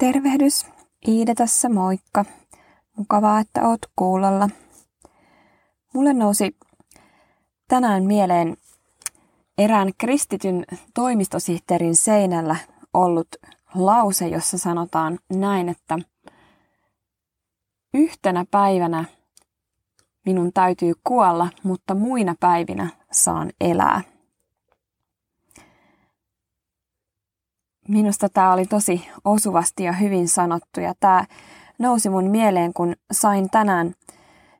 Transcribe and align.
Tervehdys, 0.00 0.66
Iide 1.08 1.34
tässä 1.34 1.68
moikka. 1.68 2.24
Mukavaa, 2.96 3.40
että 3.40 3.68
oot 3.68 3.80
kuulolla. 3.96 4.48
Mulle 5.94 6.12
nousi 6.12 6.56
tänään 7.68 8.04
mieleen 8.04 8.56
erään 9.58 9.90
kristityn 9.98 10.64
toimistosihteerin 10.94 11.96
seinällä 11.96 12.56
ollut 12.94 13.28
lause, 13.74 14.28
jossa 14.28 14.58
sanotaan 14.58 15.18
näin, 15.32 15.68
että 15.68 15.98
yhtenä 17.94 18.44
päivänä 18.50 19.04
minun 20.26 20.52
täytyy 20.52 20.92
kuolla, 21.04 21.48
mutta 21.62 21.94
muina 21.94 22.34
päivinä 22.40 22.88
saan 23.12 23.50
elää. 23.60 24.09
Minusta 27.90 28.28
tämä 28.28 28.52
oli 28.52 28.66
tosi 28.66 29.08
osuvasti 29.24 29.84
ja 29.84 29.92
hyvin 29.92 30.28
sanottu 30.28 30.80
ja 30.80 30.94
tämä 31.00 31.24
nousi 31.78 32.08
mun 32.10 32.30
mieleen, 32.30 32.72
kun 32.72 32.96
sain 33.12 33.50
tänään 33.50 33.94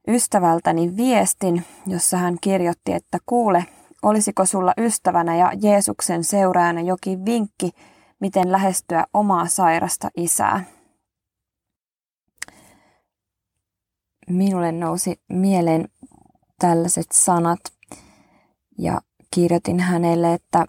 ystävältäni 0.09 0.97
viestin, 0.97 1.65
jossa 1.87 2.17
hän 2.17 2.37
kirjoitti, 2.41 2.93
että 2.93 3.19
kuule, 3.27 3.65
olisiko 4.03 4.47
sulla 4.47 4.75
ystävänä 4.79 5.37
ja 5.37 5.53
Jeesuksen 5.63 6.25
seuraajana 6.25 6.81
jokin 6.81 7.25
vinkki, 7.25 7.71
miten 8.21 8.53
lähestyä 8.53 9.05
omaa 9.15 9.47
sairasta 9.47 10.11
isää. 10.17 10.65
Minulle 14.29 14.73
nousi 14.73 15.21
mieleen 15.29 15.89
tällaiset 16.59 17.07
sanat 17.13 17.61
ja 18.79 19.01
kirjoitin 19.35 19.81
hänelle, 19.81 20.35
että 20.35 20.67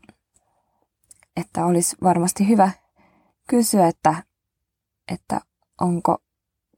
että 1.51 1.65
olisi 1.65 1.95
varmasti 2.03 2.47
hyvä 2.47 2.71
kysyä, 3.49 3.87
että, 3.87 4.23
että 5.11 5.41
onko, 5.81 6.17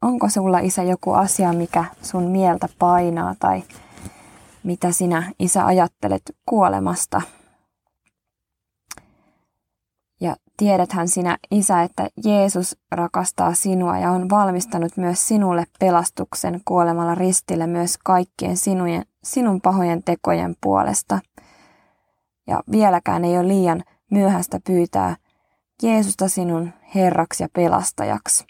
onko 0.02 0.30
sulla 0.30 0.60
isä 0.60 0.84
joku 0.84 1.12
asia, 1.12 1.54
mikä 1.54 1.86
sun 2.02 2.24
mieltä 2.24 2.70
painaa 2.80 3.36
tai 3.40 3.64
mitä 4.64 4.92
sinä 4.92 5.32
isä 5.40 5.66
ajattelet 5.66 6.22
kuolemasta. 6.46 7.22
Ja 10.22 10.36
tiedäthän 10.58 11.08
sinä 11.08 11.38
isä, 11.52 11.84
että 11.84 12.10
Jeesus 12.26 12.78
rakastaa 12.92 13.54
sinua 13.54 13.98
ja 13.98 14.12
on 14.12 14.30
valmistanut 14.30 14.98
myös 14.98 15.28
sinulle 15.28 15.66
pelastuksen 15.80 16.62
kuolemalla 16.66 17.16
ristille 17.16 17.68
myös 17.68 17.98
kaikkien 18.04 18.58
sinujen, 18.58 19.06
sinun 19.24 19.62
pahojen 19.62 20.04
tekojen 20.04 20.56
puolesta. 20.62 21.20
Ja 22.48 22.64
vieläkään 22.72 23.26
ei 23.26 23.38
ole 23.38 23.48
liian 23.48 23.84
myöhäistä 24.14 24.59
pyytää 24.67 25.16
Jeesusta 25.83 26.30
sinun 26.30 26.72
Herraksi 26.95 27.44
ja 27.44 27.50
pelastajaksi. 27.53 28.45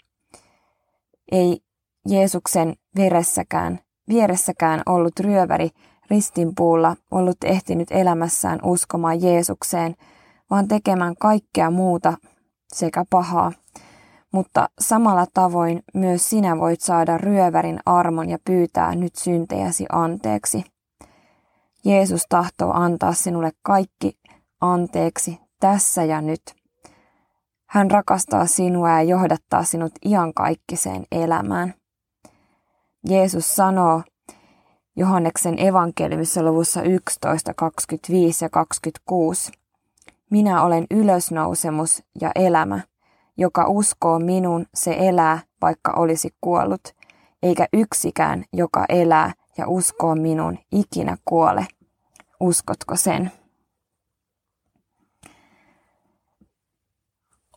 Ei 1.32 1.60
Jeesuksen 2.08 2.74
veressäkään, 2.96 3.80
vieressäkään 4.08 4.82
ollut 4.86 5.20
ryöväri 5.20 5.70
ristinpuulla 6.10 6.96
ollut 7.10 7.36
ehtinyt 7.44 7.88
elämässään 7.90 8.58
uskomaan 8.62 9.22
Jeesukseen, 9.22 9.94
vaan 10.50 10.68
tekemään 10.68 11.14
kaikkea 11.20 11.70
muuta 11.70 12.14
sekä 12.72 13.04
pahaa. 13.10 13.52
Mutta 14.32 14.68
samalla 14.80 15.26
tavoin 15.34 15.82
myös 15.94 16.30
sinä 16.30 16.58
voit 16.58 16.80
saada 16.80 17.18
ryövärin 17.18 17.80
armon 17.86 18.30
ja 18.30 18.38
pyytää 18.44 18.94
nyt 18.94 19.16
syntejäsi 19.16 19.86
anteeksi. 19.92 20.64
Jeesus 21.84 22.22
tahtoo 22.28 22.72
antaa 22.72 23.12
sinulle 23.12 23.50
kaikki 23.62 24.18
anteeksi 24.60 25.43
tässä 25.60 26.04
ja 26.04 26.20
nyt. 26.20 26.42
Hän 27.66 27.90
rakastaa 27.90 28.46
sinua 28.46 28.90
ja 28.90 29.02
johdattaa 29.02 29.64
sinut 29.64 29.92
iankaikkiseen 30.06 31.04
elämään. 31.12 31.74
Jeesus 33.08 33.56
sanoo 33.56 34.02
Johanneksen 34.96 35.58
evankeliumissa 35.58 36.42
luvussa 36.42 36.82
11, 36.82 37.54
25 37.54 38.44
ja 38.44 38.48
26. 38.50 39.52
Minä 40.30 40.62
olen 40.62 40.86
ylösnousemus 40.90 42.02
ja 42.20 42.30
elämä. 42.34 42.80
Joka 43.36 43.64
uskoo 43.68 44.18
minun, 44.18 44.66
se 44.74 44.96
elää, 44.98 45.38
vaikka 45.62 45.92
olisi 45.96 46.30
kuollut, 46.40 46.80
eikä 47.42 47.66
yksikään, 47.72 48.44
joka 48.52 48.84
elää 48.88 49.32
ja 49.58 49.68
uskoo 49.68 50.14
minun, 50.14 50.58
ikinä 50.72 51.16
kuole. 51.24 51.66
Uskotko 52.40 52.96
sen? 52.96 53.30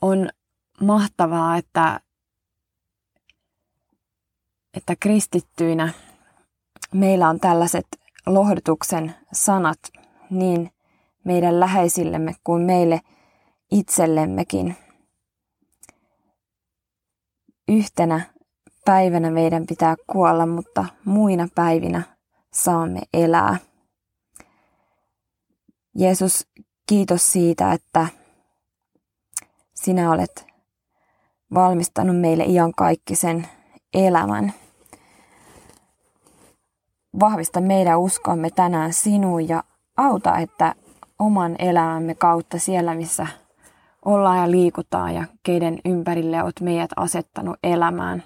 On 0.01 0.29
mahtavaa, 0.81 1.57
että, 1.57 1.99
että 4.73 4.95
kristittyinä 4.99 5.93
meillä 6.93 7.29
on 7.29 7.39
tällaiset 7.39 7.87
lohdutuksen 8.25 9.15
sanat 9.33 9.79
niin 10.29 10.71
meidän 11.23 11.59
läheisillemme 11.59 12.35
kuin 12.43 12.61
meille 12.61 13.01
itsellemmekin. 13.71 14.75
Yhtenä 17.67 18.21
päivänä 18.85 19.31
meidän 19.31 19.65
pitää 19.65 19.95
kuolla, 20.07 20.45
mutta 20.45 20.85
muina 21.05 21.47
päivinä 21.55 22.01
saamme 22.53 23.01
elää. 23.13 23.57
Jeesus, 25.95 26.47
kiitos 26.89 27.31
siitä, 27.31 27.73
että 27.73 28.07
sinä 29.81 30.11
olet 30.11 30.45
valmistanut 31.53 32.19
meille 32.19 32.43
iankaikkisen 32.43 33.47
elämän. 33.93 34.53
Vahvista 37.19 37.61
meidän 37.61 37.99
uskoamme 37.99 38.49
tänään 38.49 38.93
sinuun 38.93 39.49
ja 39.49 39.63
auta, 39.97 40.38
että 40.38 40.75
oman 41.19 41.55
elämämme 41.59 42.15
kautta 42.15 42.59
siellä, 42.59 42.95
missä 42.95 43.27
ollaan 44.05 44.38
ja 44.38 44.51
liikutaan 44.51 45.15
ja 45.15 45.23
keiden 45.43 45.79
ympärille 45.85 46.44
olet 46.44 46.61
meidät 46.61 46.91
asettanut 46.95 47.57
elämään. 47.63 48.23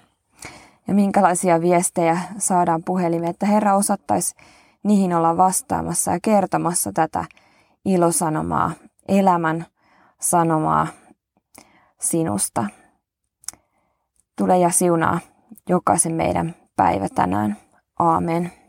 Ja 0.88 0.94
minkälaisia 0.94 1.60
viestejä 1.60 2.18
saadaan 2.38 2.82
puhelimeen, 2.82 3.30
että 3.30 3.46
Herra 3.46 3.76
osattaisi 3.76 4.34
niihin 4.82 5.14
olla 5.14 5.36
vastaamassa 5.36 6.10
ja 6.10 6.18
kertomassa 6.22 6.92
tätä 6.92 7.24
ilosanomaa, 7.84 8.70
elämän 9.08 9.66
sanomaa 10.20 10.86
sinusta. 12.02 12.64
Tule 14.38 14.58
ja 14.58 14.70
siunaa 14.70 15.20
jokaisen 15.68 16.14
meidän 16.14 16.54
päivä 16.76 17.08
tänään. 17.08 17.56
Aamen. 17.98 18.61